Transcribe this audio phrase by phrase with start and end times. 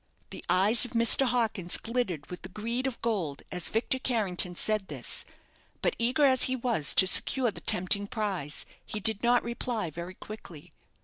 [0.31, 1.27] The eyes of Mr.
[1.27, 5.25] Hawkins glittered with the greed of gold as Victor Carrington said this;
[5.83, 10.15] but, eager as he was to secure the tempting prize, he did not reply very
[10.15, 10.73] quickly.